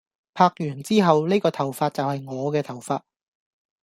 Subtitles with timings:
[0.33, 3.01] 拍完之後，呢個頭髮就係我嘅頭髮